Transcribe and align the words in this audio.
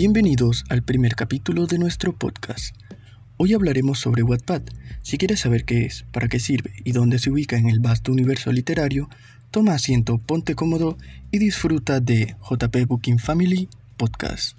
Bienvenidos 0.00 0.64
al 0.68 0.84
primer 0.84 1.16
capítulo 1.16 1.66
de 1.66 1.76
nuestro 1.76 2.12
podcast. 2.12 2.72
Hoy 3.36 3.52
hablaremos 3.52 3.98
sobre 3.98 4.22
Wattpad. 4.22 4.62
Si 5.02 5.18
quieres 5.18 5.40
saber 5.40 5.64
qué 5.64 5.86
es, 5.86 6.04
para 6.12 6.28
qué 6.28 6.38
sirve 6.38 6.70
y 6.84 6.92
dónde 6.92 7.18
se 7.18 7.32
ubica 7.32 7.56
en 7.56 7.68
el 7.68 7.80
vasto 7.80 8.12
universo 8.12 8.52
literario, 8.52 9.10
toma 9.50 9.74
asiento, 9.74 10.18
ponte 10.18 10.54
cómodo 10.54 10.96
y 11.32 11.38
disfruta 11.38 11.98
de 11.98 12.36
JP 12.48 12.86
Booking 12.86 13.18
Family 13.18 13.68
Podcast. 13.96 14.56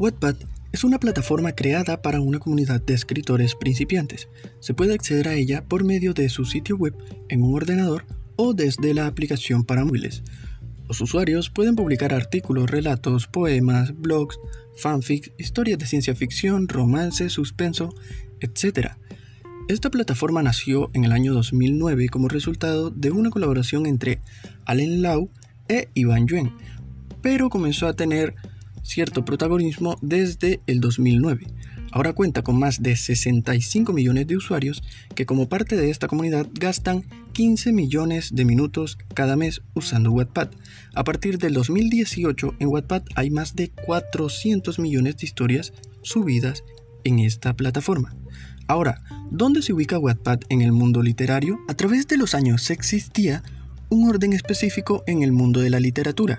Wattpad 0.00 0.34
es 0.72 0.82
una 0.82 0.98
plataforma 0.98 1.52
creada 1.52 2.02
para 2.02 2.20
una 2.20 2.40
comunidad 2.40 2.82
de 2.82 2.94
escritores 2.94 3.54
principiantes. 3.54 4.26
Se 4.58 4.74
puede 4.74 4.94
acceder 4.94 5.28
a 5.28 5.34
ella 5.34 5.62
por 5.62 5.84
medio 5.84 6.12
de 6.12 6.28
su 6.28 6.44
sitio 6.44 6.76
web 6.76 6.96
en 7.28 7.44
un 7.44 7.54
ordenador 7.54 8.04
o 8.34 8.52
desde 8.52 8.94
la 8.94 9.06
aplicación 9.06 9.62
para 9.62 9.84
móviles. 9.84 10.24
Los 10.88 11.02
usuarios 11.02 11.50
pueden 11.50 11.76
publicar 11.76 12.14
artículos, 12.14 12.70
relatos, 12.70 13.26
poemas, 13.26 13.94
blogs, 13.94 14.40
fanfics, 14.74 15.32
historias 15.36 15.78
de 15.78 15.86
ciencia 15.86 16.14
ficción, 16.14 16.66
romance, 16.66 17.28
suspenso, 17.28 17.94
etc. 18.40 18.92
Esta 19.68 19.90
plataforma 19.90 20.42
nació 20.42 20.90
en 20.94 21.04
el 21.04 21.12
año 21.12 21.34
2009 21.34 22.08
como 22.08 22.28
resultado 22.28 22.88
de 22.88 23.10
una 23.10 23.28
colaboración 23.28 23.84
entre 23.84 24.20
Allen 24.64 25.02
Lau 25.02 25.30
e 25.68 25.88
Ivan 25.92 26.26
Yuen, 26.26 26.54
pero 27.20 27.50
comenzó 27.50 27.86
a 27.86 27.92
tener 27.92 28.34
cierto 28.82 29.26
protagonismo 29.26 29.98
desde 30.00 30.60
el 30.66 30.80
2009. 30.80 31.46
Ahora 31.90 32.12
cuenta 32.12 32.42
con 32.42 32.58
más 32.58 32.82
de 32.82 32.96
65 32.96 33.92
millones 33.92 34.26
de 34.26 34.36
usuarios 34.36 34.82
que 35.14 35.24
como 35.24 35.48
parte 35.48 35.76
de 35.76 35.90
esta 35.90 36.06
comunidad 36.06 36.46
gastan 36.52 37.04
15 37.32 37.72
millones 37.72 38.34
de 38.34 38.44
minutos 38.44 38.98
cada 39.14 39.36
mes 39.36 39.62
usando 39.74 40.12
Wattpad. 40.12 40.50
A 40.94 41.04
partir 41.04 41.38
del 41.38 41.54
2018 41.54 42.56
en 42.58 42.68
Wattpad 42.68 43.02
hay 43.14 43.30
más 43.30 43.56
de 43.56 43.70
400 43.70 44.78
millones 44.78 45.16
de 45.16 45.26
historias 45.26 45.72
subidas 46.02 46.62
en 47.04 47.20
esta 47.20 47.54
plataforma. 47.54 48.14
Ahora, 48.66 49.02
¿dónde 49.30 49.62
se 49.62 49.72
ubica 49.72 49.98
Wattpad 49.98 50.40
en 50.50 50.60
el 50.60 50.72
mundo 50.72 51.02
literario? 51.02 51.58
A 51.68 51.74
través 51.74 52.06
de 52.06 52.18
los 52.18 52.34
años 52.34 52.68
existía 52.70 53.42
un 53.88 54.10
orden 54.10 54.34
específico 54.34 55.04
en 55.06 55.22
el 55.22 55.32
mundo 55.32 55.60
de 55.60 55.70
la 55.70 55.80
literatura. 55.80 56.38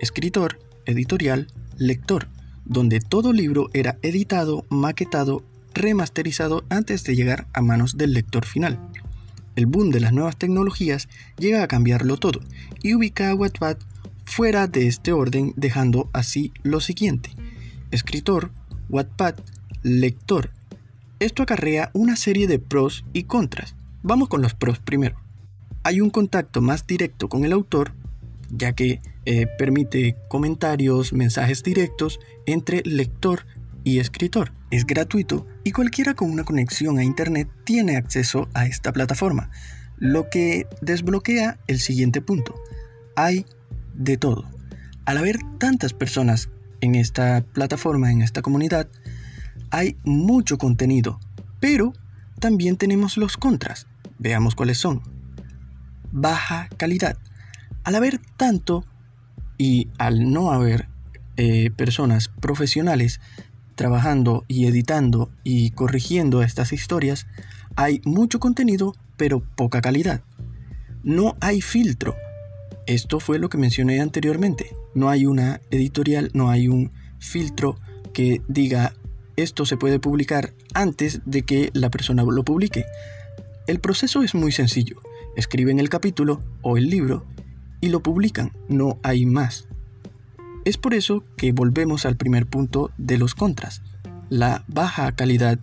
Escritor, 0.00 0.58
editorial, 0.86 1.46
lector 1.76 2.31
donde 2.64 3.00
todo 3.00 3.32
libro 3.32 3.68
era 3.72 3.98
editado, 4.02 4.64
maquetado, 4.68 5.42
remasterizado 5.74 6.64
antes 6.68 7.04
de 7.04 7.16
llegar 7.16 7.46
a 7.52 7.62
manos 7.62 7.96
del 7.96 8.12
lector 8.12 8.44
final. 8.44 8.78
El 9.56 9.66
boom 9.66 9.90
de 9.90 10.00
las 10.00 10.12
nuevas 10.12 10.36
tecnologías 10.36 11.08
llega 11.38 11.62
a 11.62 11.68
cambiarlo 11.68 12.16
todo 12.16 12.40
y 12.82 12.94
ubica 12.94 13.30
a 13.30 13.34
Wattpad 13.34 13.76
fuera 14.24 14.66
de 14.66 14.86
este 14.86 15.12
orden 15.12 15.52
dejando 15.56 16.08
así 16.12 16.52
lo 16.62 16.80
siguiente. 16.80 17.30
Escritor, 17.90 18.50
Wattpad, 18.88 19.34
lector. 19.82 20.50
Esto 21.20 21.42
acarrea 21.42 21.90
una 21.92 22.16
serie 22.16 22.46
de 22.46 22.58
pros 22.58 23.04
y 23.12 23.24
contras. 23.24 23.74
Vamos 24.02 24.28
con 24.28 24.42
los 24.42 24.54
pros 24.54 24.78
primero. 24.78 25.16
Hay 25.84 26.00
un 26.00 26.10
contacto 26.10 26.62
más 26.62 26.86
directo 26.86 27.28
con 27.28 27.44
el 27.44 27.52
autor, 27.52 27.92
ya 28.52 28.74
que 28.74 29.00
eh, 29.24 29.46
permite 29.58 30.16
comentarios, 30.28 31.12
mensajes 31.12 31.62
directos 31.62 32.20
entre 32.46 32.82
lector 32.84 33.46
y 33.82 33.98
escritor. 33.98 34.52
Es 34.70 34.86
gratuito 34.86 35.46
y 35.64 35.72
cualquiera 35.72 36.14
con 36.14 36.30
una 36.30 36.44
conexión 36.44 36.98
a 36.98 37.04
Internet 37.04 37.48
tiene 37.64 37.96
acceso 37.96 38.48
a 38.54 38.66
esta 38.66 38.92
plataforma, 38.92 39.50
lo 39.98 40.28
que 40.30 40.66
desbloquea 40.80 41.58
el 41.66 41.80
siguiente 41.80 42.20
punto. 42.20 42.54
Hay 43.16 43.46
de 43.94 44.16
todo. 44.16 44.48
Al 45.04 45.18
haber 45.18 45.38
tantas 45.58 45.92
personas 45.92 46.48
en 46.80 46.94
esta 46.94 47.44
plataforma, 47.52 48.12
en 48.12 48.22
esta 48.22 48.42
comunidad, 48.42 48.88
hay 49.70 49.96
mucho 50.04 50.58
contenido, 50.58 51.18
pero 51.60 51.92
también 52.38 52.76
tenemos 52.76 53.16
los 53.16 53.36
contras. 53.36 53.86
Veamos 54.18 54.54
cuáles 54.54 54.78
son. 54.78 55.02
Baja 56.10 56.68
calidad. 56.76 57.16
Al 57.84 57.94
haber 57.94 58.20
tanto, 58.36 58.84
y 59.58 59.88
al 59.98 60.32
no 60.32 60.50
haber 60.50 60.88
eh, 61.36 61.70
personas 61.70 62.28
profesionales 62.28 63.20
trabajando 63.74 64.44
y 64.48 64.66
editando 64.66 65.30
y 65.44 65.70
corrigiendo 65.70 66.42
estas 66.42 66.72
historias, 66.72 67.26
hay 67.76 68.00
mucho 68.04 68.40
contenido 68.40 68.94
pero 69.16 69.40
poca 69.40 69.80
calidad. 69.80 70.22
No 71.04 71.36
hay 71.40 71.60
filtro. 71.60 72.16
Esto 72.86 73.20
fue 73.20 73.38
lo 73.38 73.48
que 73.48 73.58
mencioné 73.58 74.00
anteriormente. 74.00 74.74
No 74.94 75.08
hay 75.08 75.26
una 75.26 75.60
editorial, 75.70 76.30
no 76.34 76.50
hay 76.50 76.68
un 76.68 76.90
filtro 77.18 77.78
que 78.12 78.42
diga 78.48 78.94
esto 79.36 79.64
se 79.64 79.76
puede 79.76 79.98
publicar 79.98 80.52
antes 80.74 81.20
de 81.24 81.42
que 81.42 81.70
la 81.72 81.90
persona 81.90 82.22
lo 82.24 82.44
publique. 82.44 82.84
El 83.66 83.80
proceso 83.80 84.22
es 84.22 84.34
muy 84.34 84.52
sencillo. 84.52 85.00
Escriben 85.36 85.78
el 85.78 85.88
capítulo 85.88 86.40
o 86.60 86.76
el 86.76 86.90
libro 86.90 87.24
y 87.82 87.88
lo 87.88 88.02
publican, 88.02 88.52
no 88.68 88.98
hay 89.02 89.26
más. 89.26 89.66
Es 90.64 90.78
por 90.78 90.94
eso 90.94 91.24
que 91.36 91.52
volvemos 91.52 92.06
al 92.06 92.16
primer 92.16 92.46
punto 92.46 92.92
de 92.96 93.18
los 93.18 93.34
contras, 93.34 93.82
la 94.30 94.64
baja 94.68 95.12
calidad 95.12 95.58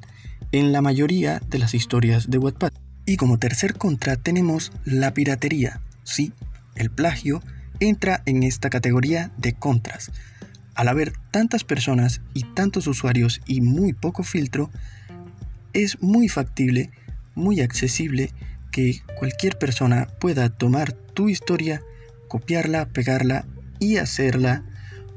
en 0.52 0.72
la 0.74 0.82
mayoría 0.82 1.42
de 1.50 1.58
las 1.58 1.74
historias 1.74 2.30
de 2.30 2.38
Wattpad. 2.38 2.74
Y 3.06 3.16
como 3.18 3.40
tercer 3.40 3.76
contra 3.76 4.18
tenemos 4.18 4.72
la 4.84 5.14
piratería. 5.14 5.82
Sí, 6.04 6.34
el 6.76 6.92
plagio 6.92 7.42
entra 7.80 8.22
en 8.26 8.44
esta 8.44 8.70
categoría 8.70 9.32
de 9.38 9.54
contras. 9.54 10.12
Al 10.76 10.90
haber 10.90 11.14
tantas 11.32 11.64
personas 11.64 12.22
y 12.34 12.44
tantos 12.44 12.86
usuarios 12.88 13.42
y 13.48 13.62
muy 13.62 13.94
poco 13.94 14.24
filtro, 14.24 14.70
es 15.72 16.02
muy 16.02 16.28
factible, 16.28 16.92
muy 17.34 17.62
accesible 17.62 18.34
que 18.72 19.02
cualquier 19.18 19.58
persona 19.58 20.08
pueda 20.20 20.50
tomar 20.50 20.92
tu 20.92 21.30
historia 21.30 21.82
copiarla, 22.30 22.88
pegarla 22.88 23.46
y 23.80 23.98
hacerla 23.98 24.64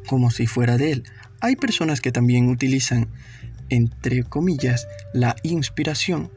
como 0.09 0.33
si 0.33 0.49
fuera 0.49 0.77
de 0.77 0.91
él. 0.91 1.05
Hay 1.41 1.55
personas 1.55 2.01
que 2.01 2.11
también 2.11 2.49
utilizan, 2.49 3.09
entre 3.69 4.25
comillas, 4.25 4.89
la 5.15 5.37
inspiración 5.45 6.31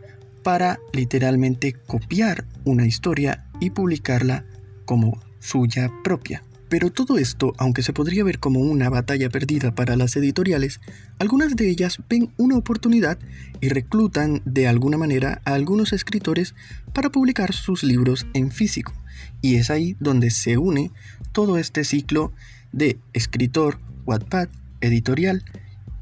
para 0.43 0.77
literalmente 0.93 1.73
copiar 1.73 2.45
una 2.65 2.85
historia 2.85 3.45
y 3.59 3.71
publicarla 3.71 4.45
como 4.85 5.19
suya 5.39 5.89
propia. 6.03 6.43
Pero 6.67 6.91
todo 6.91 7.17
esto, 7.17 7.53
aunque 7.57 7.83
se 7.83 7.93
podría 7.93 8.23
ver 8.23 8.39
como 8.39 8.59
una 8.59 8.89
batalla 8.89 9.29
perdida 9.29 9.75
para 9.75 9.95
las 9.95 10.15
editoriales, 10.15 10.81
algunas 11.19 11.55
de 11.55 11.69
ellas 11.69 11.99
ven 12.09 12.33
una 12.37 12.57
oportunidad 12.57 13.19
y 13.61 13.69
reclutan 13.69 14.41
de 14.45 14.67
alguna 14.67 14.97
manera 14.97 15.41
a 15.45 15.53
algunos 15.53 15.93
escritores 15.93 16.55
para 16.93 17.11
publicar 17.11 17.53
sus 17.53 17.83
libros 17.83 18.25
en 18.33 18.51
físico. 18.51 18.93
Y 19.41 19.55
es 19.55 19.69
ahí 19.69 19.95
donde 19.99 20.31
se 20.31 20.57
une 20.57 20.91
todo 21.31 21.57
este 21.57 21.83
ciclo 21.83 22.33
de 22.71 22.97
escritor, 23.13 23.79
Wattpad, 24.05 24.49
editorial 24.81 25.43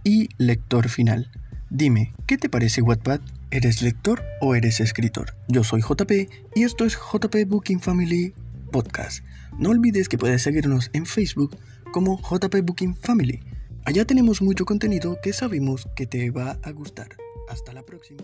y 0.03 0.29
lector 0.38 0.90
final. 0.90 1.29
Dime, 1.69 2.13
¿qué 2.25 2.38
te 2.38 2.50
parece 2.50 2.81
Wattpad? 2.81 3.19
¿Eres 3.52 3.81
lector 3.81 4.23
o 4.41 4.56
eres 4.56 4.79
escritor? 4.79 5.35
Yo 5.47 5.63
soy 5.63 5.81
JP 5.81 6.12
y 6.56 6.63
esto 6.63 6.85
es 6.85 6.97
JP 6.97 7.35
Booking 7.47 7.79
Family 7.79 8.34
Podcast. 8.72 9.23
No 9.58 9.69
olvides 9.69 10.09
que 10.09 10.18
puedes 10.18 10.41
seguirnos 10.41 10.90
en 10.94 11.06
Facebook 11.06 11.56
como 11.91 12.19
JP 12.19 12.62
Booking 12.64 12.96
Family. 12.96 13.40
Allá 13.86 14.06
tenemos 14.06 14.41
mucho 14.41 14.66
contenido 14.66 15.18
que 15.22 15.34
sabemos 15.34 15.88
que 15.96 16.08
te 16.08 16.31
va 16.31 16.58
a 16.64 16.72
gustar. 16.72 17.09
Hasta 17.50 17.74
la 17.74 17.84
próxima. 17.84 18.24